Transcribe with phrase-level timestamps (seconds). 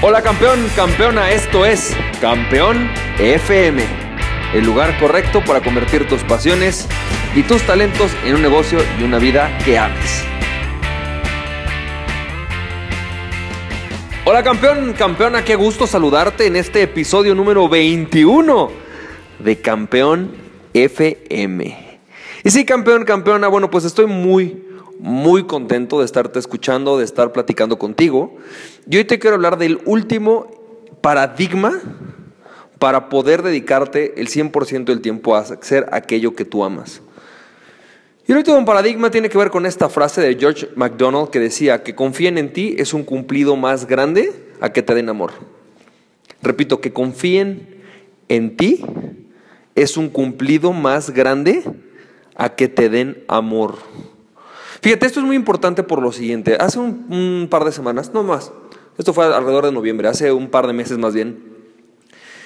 [0.00, 3.82] Hola campeón, campeona, esto es Campeón FM,
[4.54, 6.86] el lugar correcto para convertir tus pasiones
[7.34, 10.22] y tus talentos en un negocio y una vida que ames.
[14.24, 18.70] Hola campeón, campeona, qué gusto saludarte en este episodio número 21
[19.40, 20.30] de Campeón
[20.74, 22.00] FM.
[22.44, 24.62] Y sí, campeón, campeona, bueno, pues estoy muy,
[24.98, 28.36] muy contento de estarte escuchando, de estar platicando contigo.
[28.88, 30.50] Y hoy te quiero hablar del último
[31.00, 31.80] paradigma
[32.78, 37.02] para poder dedicarte el 100% del tiempo a hacer aquello que tú amas.
[38.26, 41.82] Y el último paradigma tiene que ver con esta frase de George MacDonald que decía
[41.82, 45.32] que confíen en ti es un cumplido más grande a que te den amor.
[46.42, 47.82] Repito, que confíen
[48.28, 48.84] en ti
[49.74, 51.62] es un cumplido más grande
[52.34, 53.78] a que te den amor.
[54.80, 56.56] Fíjate, esto es muy importante por lo siguiente.
[56.58, 58.52] Hace un, par de semanas, no más,
[58.96, 61.42] esto fue alrededor de noviembre, hace un par de meses más bien,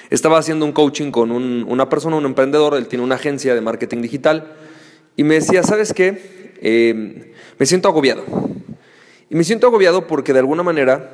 [0.09, 4.01] estaba haciendo un coaching con una persona, un emprendedor, él tiene una agencia de marketing
[4.01, 4.55] digital,
[5.15, 6.53] y me decía, ¿sabes qué?
[6.61, 8.23] Eh, me siento agobiado.
[9.29, 11.11] Y me siento agobiado porque de alguna manera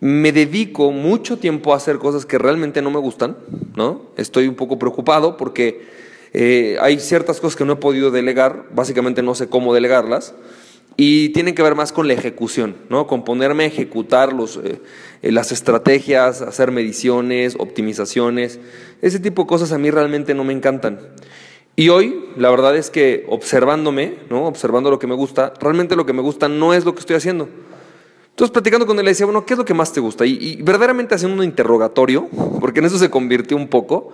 [0.00, 3.36] me dedico mucho tiempo a hacer cosas que realmente no me gustan,
[3.76, 4.10] ¿no?
[4.16, 5.86] Estoy un poco preocupado porque
[6.32, 10.34] eh, hay ciertas cosas que no he podido delegar, básicamente no sé cómo delegarlas,
[10.96, 13.06] y tienen que ver más con la ejecución, ¿no?
[13.06, 14.78] con ponerme a ejecutar eh,
[15.22, 18.60] eh, las estrategias, hacer mediciones, optimizaciones,
[19.00, 21.00] ese tipo de cosas a mí realmente no me encantan.
[21.74, 24.46] Y hoy, la verdad es que observándome, ¿no?
[24.46, 27.16] observando lo que me gusta, realmente lo que me gusta no es lo que estoy
[27.16, 27.48] haciendo.
[28.28, 30.24] Entonces, platicando con él, le decía, bueno, ¿qué es lo que más te gusta?
[30.24, 32.28] Y, y verdaderamente haciendo un interrogatorio,
[32.60, 34.12] porque en eso se convirtió un poco,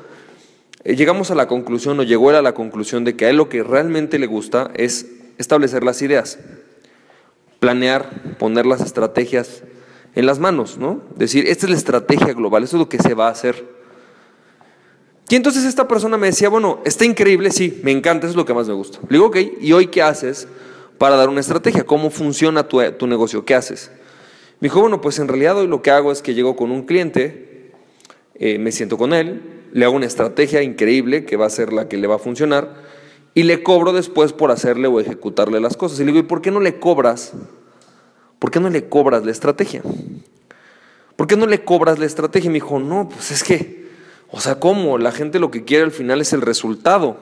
[0.85, 3.49] llegamos a la conclusión, o llegó él a la conclusión de que a él lo
[3.49, 5.07] que realmente le gusta es
[5.39, 6.39] establecer las ideas,
[7.61, 9.63] planear, poner las estrategias
[10.15, 11.03] en las manos, ¿no?
[11.17, 13.65] Decir, esta es la estrategia global, esto es lo que se va a hacer.
[15.29, 18.47] Y entonces esta persona me decía, bueno, está increíble, sí, me encanta, eso es lo
[18.47, 18.99] que más me gusta.
[19.03, 20.49] Le digo, ok, ¿y hoy qué haces
[20.97, 21.85] para dar una estrategia?
[21.85, 23.45] ¿Cómo funciona tu, tu negocio?
[23.45, 23.91] ¿Qué haces?
[24.61, 26.85] Me dijo, bueno, pues en realidad hoy lo que hago es que llego con un
[26.85, 27.73] cliente,
[28.35, 31.89] eh, me siento con él, le hago una estrategia increíble que va a ser la
[31.89, 32.75] que le va a funcionar
[33.35, 36.01] y le cobro después por hacerle o ejecutarle las cosas.
[36.01, 37.35] Y le digo, ¿y por qué no le cobras?
[38.39, 39.83] ¿Por qué no le cobras la estrategia?
[41.17, 42.49] ¿Por qué no le cobras la estrategia?
[42.49, 43.89] Y me dijo, no, pues es que,
[44.31, 44.99] o sea, ¿cómo?
[44.99, 47.17] La gente lo que quiere al final es el resultado.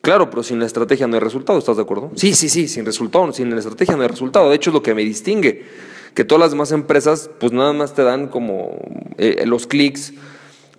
[0.00, 2.10] Claro, pero sin la estrategia no hay resultado, ¿estás de acuerdo?
[2.14, 4.48] Sí, sí, sí, sin resultado, sin la estrategia no hay resultado.
[4.48, 5.66] De hecho, es lo que me distingue,
[6.14, 8.78] que todas las demás empresas, pues nada más te dan como
[9.18, 10.12] eh, los clics,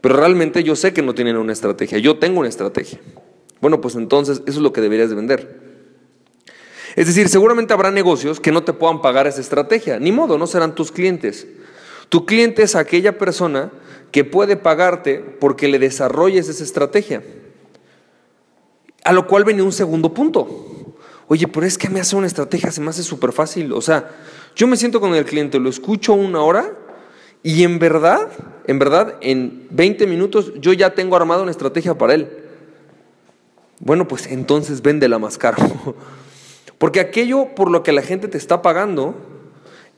[0.02, 3.00] pero realmente yo sé que no tienen una estrategia, yo tengo una estrategia.
[3.62, 5.70] Bueno, pues entonces eso es lo que deberías de vender.
[6.96, 10.48] Es decir, seguramente habrá negocios que no te puedan pagar esa estrategia, ni modo, no
[10.48, 11.48] serán tus clientes.
[12.10, 13.72] Tu cliente es aquella persona
[14.12, 17.22] que puede pagarte porque le desarrolles esa estrategia.
[19.04, 20.96] A lo cual viene un segundo punto.
[21.28, 23.72] Oye, pero es que me hace una estrategia, se me hace súper fácil.
[23.74, 24.10] O sea,
[24.56, 26.76] yo me siento con el cliente, lo escucho una hora
[27.44, 28.27] y en verdad,
[28.67, 32.29] en verdad, en 20 minutos yo ya tengo armado una estrategia para él.
[33.79, 35.57] Bueno, pues entonces la más caro.
[36.77, 39.16] Porque aquello por lo que la gente te está pagando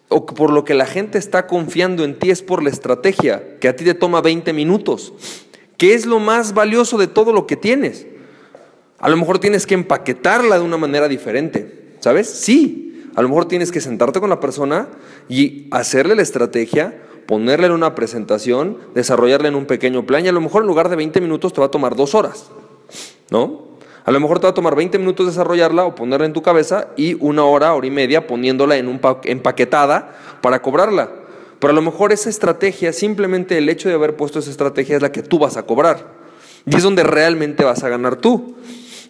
[0.09, 3.69] o por lo que la gente está confiando en ti es por la estrategia, que
[3.69, 5.13] a ti te toma 20 minutos,
[5.77, 8.07] que es lo más valioso de todo lo que tienes.
[8.99, 12.29] A lo mejor tienes que empaquetarla de una manera diferente, ¿sabes?
[12.29, 14.89] Sí, a lo mejor tienes que sentarte con la persona
[15.29, 20.33] y hacerle la estrategia, ponerle en una presentación, desarrollarle en un pequeño plan y a
[20.33, 22.51] lo mejor en lugar de 20 minutos te va a tomar dos horas,
[23.29, 23.69] ¿no?
[24.03, 26.89] A lo mejor te va a tomar 20 minutos desarrollarla o ponerla en tu cabeza
[26.97, 31.09] y una hora, hora y media poniéndola en un empaquetada para cobrarla.
[31.59, 35.01] Pero a lo mejor esa estrategia, simplemente el hecho de haber puesto esa estrategia es
[35.01, 36.05] la que tú vas a cobrar.
[36.65, 38.57] Y es donde realmente vas a ganar tú.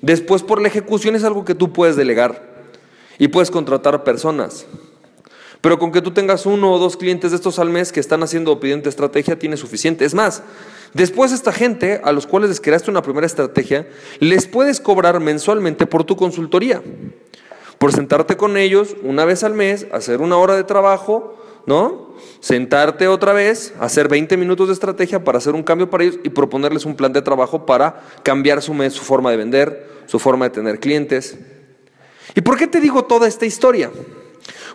[0.03, 2.67] Después por la ejecución es algo que tú puedes delegar
[3.17, 4.67] y puedes contratar personas.
[5.61, 8.23] Pero con que tú tengas uno o dos clientes de estos al mes que están
[8.23, 10.05] haciendo o pidiendo estrategia, tiene suficiente.
[10.05, 10.41] Es más,
[10.93, 13.87] después esta gente a los cuales les creaste una primera estrategia,
[14.19, 16.81] les puedes cobrar mensualmente por tu consultoría.
[17.78, 21.37] Por sentarte con ellos una vez al mes, hacer una hora de trabajo,
[21.67, 22.16] ¿no?
[22.40, 26.29] Sentarte otra vez, hacer 20 minutos de estrategia para hacer un cambio para ellos y
[26.29, 30.52] proponerles un plan de trabajo para cambiar su, su forma de vender, su forma de
[30.52, 31.37] tener clientes.
[32.34, 33.91] ¿Y por qué te digo toda esta historia?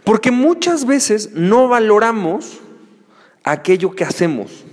[0.07, 2.61] Porque muchas veces no valoramos
[3.43, 4.65] aquello que hacemos.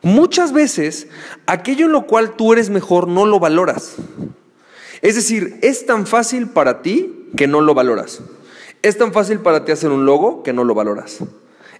[0.00, 1.08] Muchas veces
[1.46, 3.96] aquello en lo cual tú eres mejor no lo valoras.
[5.02, 8.20] Es decir, es tan fácil para ti que no lo valoras.
[8.80, 11.18] Es tan fácil para ti hacer un logo que no lo valoras.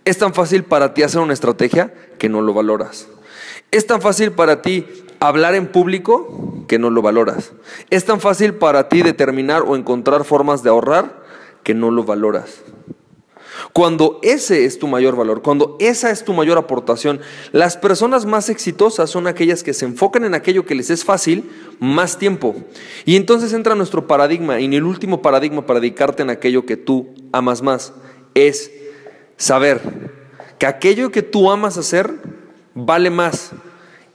[0.05, 3.07] Es tan fácil para ti hacer una estrategia que no lo valoras.
[3.71, 4.85] Es tan fácil para ti
[5.21, 7.53] hablar en público que no lo valoras.
[7.91, 11.25] Es tan fácil para ti determinar o encontrar formas de ahorrar
[11.67, 12.63] que no lo valoras.
[13.73, 17.21] Cuando ese es tu mayor valor, cuando esa es tu mayor aportación,
[17.51, 21.51] las personas más exitosas son aquellas que se enfocan en aquello que les es fácil
[21.81, 22.55] más tiempo.
[23.05, 26.77] Y entonces entra nuestro paradigma, y en el último paradigma para dedicarte en aquello que
[26.77, 27.93] tú amas más,
[28.35, 28.71] es
[29.37, 29.81] saber
[30.61, 32.15] que aquello que tú amas hacer
[32.75, 33.51] vale más.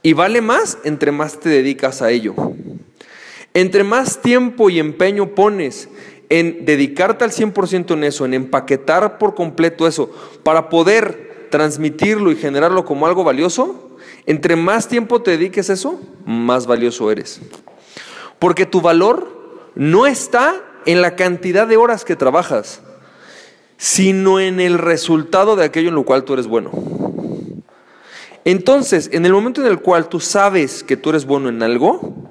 [0.02, 2.34] Y vale más entre más te dedicas a ello.
[3.52, 5.90] Entre más tiempo y empeño pones
[6.32, 10.10] en dedicarte al 100% en eso, en empaquetar por completo eso,
[10.42, 16.00] para poder transmitirlo y generarlo como algo valioso, entre más tiempo te dediques a eso,
[16.24, 17.42] más valioso eres.
[18.38, 20.54] Porque tu valor no está
[20.86, 22.80] en la cantidad de horas que trabajas,
[23.76, 26.70] sino en el resultado de aquello en lo cual tú eres bueno.
[28.46, 32.21] Entonces, en el momento en el cual tú sabes que tú eres bueno en algo,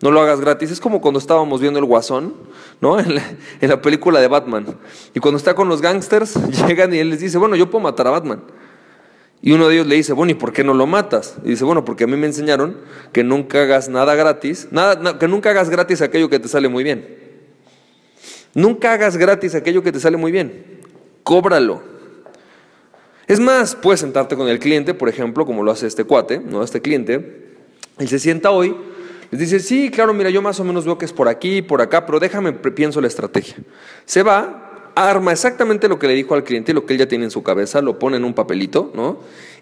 [0.00, 0.70] no lo hagas gratis.
[0.70, 2.34] Es como cuando estábamos viendo el Guasón,
[2.80, 2.98] ¿no?
[3.60, 4.66] En la, película de Batman.
[5.14, 6.34] Y cuando está con los gangsters,
[6.66, 8.42] llegan y él les dice, bueno, yo puedo matar a Batman.
[9.40, 11.36] Y uno de ellos le dice, bueno, ¿y por qué no lo matas?
[11.44, 12.76] Y dice, bueno, porque a mí me enseñaron
[13.12, 16.82] que nunca hagas nada gratis, nada, que nunca hagas gratis aquello que te sale muy
[16.82, 17.16] bien.
[18.54, 20.80] Nunca hagas gratis aquello que te sale muy bien.
[21.22, 21.82] Cóbralo.
[23.28, 26.64] Es más, puedes sentarte con el cliente, por ejemplo, como lo hace este cuate, ¿no?
[26.64, 27.46] Este cliente.
[27.98, 28.74] Él se sienta hoy
[29.30, 31.82] les dice, sí, claro, mira, yo más o menos veo que es por aquí, por
[31.82, 33.56] acá, pero déjame, pienso la estrategia.
[34.06, 37.24] Se va, arma exactamente lo que le dijo al cliente, lo que él ya tiene
[37.24, 39.18] en su cabeza, lo pone en un papelito, ¿no?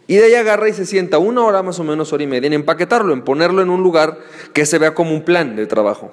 [0.09, 2.47] Y de ahí agarra y se sienta una hora más o menos, hora y media,
[2.47, 4.19] en empaquetarlo, en ponerlo en un lugar
[4.53, 6.13] que se vea como un plan de trabajo,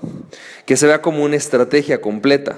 [0.66, 2.57] que se vea como una estrategia completa.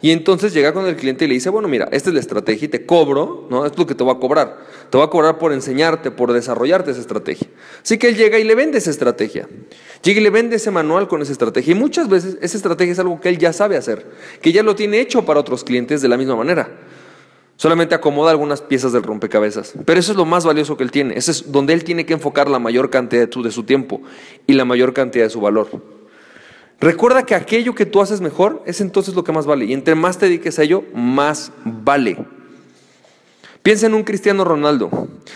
[0.00, 2.66] Y entonces llega con el cliente y le dice, bueno, mira, esta es la estrategia
[2.66, 3.64] y te cobro, ¿no?
[3.64, 4.58] Esto es lo que te voy a cobrar.
[4.90, 7.46] Te voy a cobrar por enseñarte, por desarrollarte esa estrategia.
[7.82, 9.48] Así que él llega y le vende esa estrategia.
[10.02, 11.72] Llega y le vende ese manual con esa estrategia.
[11.72, 14.04] Y muchas veces esa estrategia es algo que él ya sabe hacer,
[14.40, 16.68] que ya lo tiene hecho para otros clientes de la misma manera.
[17.62, 19.74] Solamente acomoda algunas piezas del rompecabezas.
[19.84, 21.16] Pero eso es lo más valioso que él tiene.
[21.16, 24.02] Eso es donde él tiene que enfocar la mayor cantidad de su tiempo
[24.48, 25.68] y la mayor cantidad de su valor.
[26.80, 29.66] Recuerda que aquello que tú haces mejor es entonces lo que más vale.
[29.66, 32.18] Y entre más te dediques a ello, más vale.
[33.62, 34.90] Piensa en un Cristiano Ronaldo.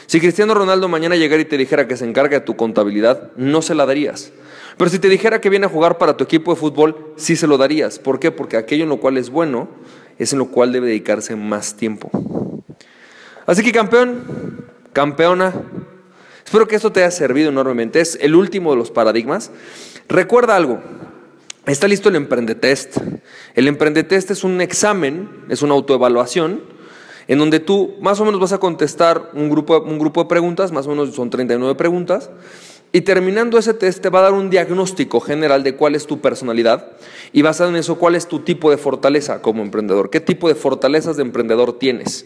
[0.06, 3.62] Si Cristiano Ronaldo mañana llegara y te dijera que se encarga de tu contabilidad, no
[3.62, 4.32] se la darías.
[4.76, 7.46] Pero si te dijera que viene a jugar para tu equipo de fútbol, sí se
[7.46, 8.00] lo darías.
[8.00, 8.32] ¿Por qué?
[8.32, 9.68] Porque aquello en lo cual es bueno
[10.18, 12.10] es en lo cual debe dedicarse más tiempo.
[13.46, 15.54] Así que campeón, campeona,
[16.44, 18.00] espero que esto te haya servido enormemente.
[18.00, 19.50] Es el último de los paradigmas.
[20.08, 20.80] Recuerda algo,
[21.66, 22.98] Está listo el Emprendetest.
[23.56, 26.62] El Emprendetest es un examen, es una autoevaluación,
[27.26, 30.70] en donde tú más o menos vas a contestar un grupo, un grupo de preguntas,
[30.70, 32.30] más o menos son 39 preguntas,
[32.96, 36.22] y terminando ese test te va a dar un diagnóstico general de cuál es tu
[36.22, 36.92] personalidad
[37.30, 40.54] y basado en eso cuál es tu tipo de fortaleza como emprendedor, qué tipo de
[40.54, 42.24] fortalezas de emprendedor tienes.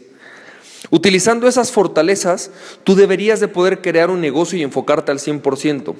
[0.90, 2.52] Utilizando esas fortalezas,
[2.84, 5.92] tú deberías de poder crear un negocio y enfocarte al 100%.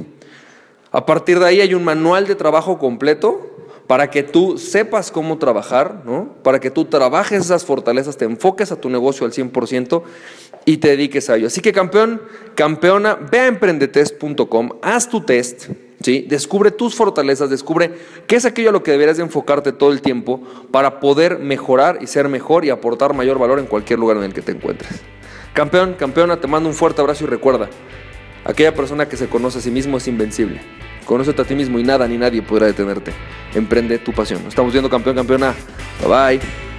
[0.93, 3.51] A partir de ahí hay un manual de trabajo completo
[3.89, 6.37] para que tú sepas cómo trabajar, ¿no?
[6.45, 10.05] para que tú trabajes esas fortalezas, te enfoques a tu negocio al 100%
[10.65, 11.47] y te dediques a ello.
[11.47, 12.21] Así que campeón,
[12.55, 15.69] campeona, ve a emprendetest.com, haz tu test,
[16.01, 16.27] ¿sí?
[16.29, 17.93] descubre tus fortalezas, descubre
[18.27, 21.99] qué es aquello a lo que deberías de enfocarte todo el tiempo para poder mejorar
[22.01, 25.01] y ser mejor y aportar mayor valor en cualquier lugar en el que te encuentres.
[25.53, 27.69] Campeón, campeona, te mando un fuerte abrazo y recuerda,
[28.45, 30.61] aquella persona que se conoce a sí mismo es invencible.
[31.05, 33.11] Conócete a ti mismo y nada ni nadie podrá detenerte.
[33.55, 34.43] Emprende tu pasión.
[34.47, 35.55] Estamos viendo campeón, campeona.
[36.01, 36.70] Bye bye.